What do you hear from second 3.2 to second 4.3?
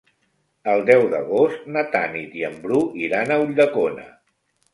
a Ulldecona.